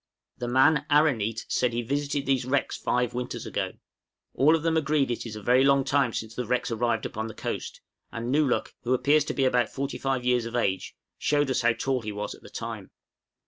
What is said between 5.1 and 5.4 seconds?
it is